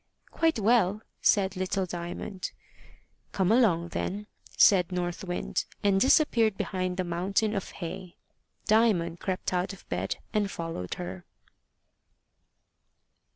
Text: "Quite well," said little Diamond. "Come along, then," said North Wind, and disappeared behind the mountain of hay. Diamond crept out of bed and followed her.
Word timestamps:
"Quite 0.31 0.57
well," 0.57 1.03
said 1.21 1.55
little 1.55 1.85
Diamond. 1.85 2.49
"Come 3.33 3.51
along, 3.51 3.89
then," 3.89 4.25
said 4.57 4.91
North 4.91 5.23
Wind, 5.23 5.65
and 5.83 6.01
disappeared 6.01 6.57
behind 6.57 6.97
the 6.97 7.03
mountain 7.03 7.53
of 7.55 7.69
hay. 7.69 8.15
Diamond 8.65 9.19
crept 9.19 9.53
out 9.53 9.73
of 9.73 9.87
bed 9.89 10.17
and 10.33 10.49
followed 10.49 10.95
her. 10.95 11.23